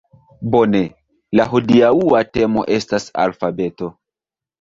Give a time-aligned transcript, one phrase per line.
[0.53, 0.79] Bone.
[1.39, 3.91] La hodiaŭa temo estas alfabeto